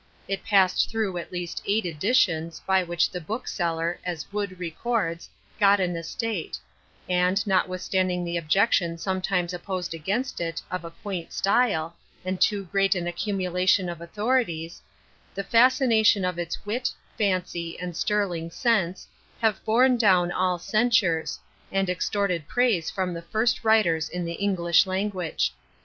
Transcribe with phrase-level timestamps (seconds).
[0.27, 5.79] It passed through at least eight editions, by which the bookseller, as WOOD records, got
[5.79, 6.57] an estate;
[7.07, 11.95] and, notwithstanding the objection sometimes opposed against it, of a quaint style,
[12.25, 14.81] and too great an accumulation of authorities,
[15.35, 19.05] the fascination of its wit, fancy, and sterling sense,
[19.39, 21.37] have borne down all censures,
[21.71, 25.53] and extorted praise from the first Writers in the English language.